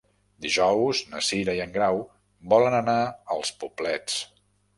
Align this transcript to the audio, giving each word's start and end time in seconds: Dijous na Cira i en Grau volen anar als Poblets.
Dijous 0.43 1.01
na 1.11 1.21
Cira 1.27 1.55
i 1.59 1.61
en 1.65 1.75
Grau 1.75 2.01
volen 2.55 2.79
anar 2.79 2.97
als 3.37 3.53
Poblets. 3.67 4.19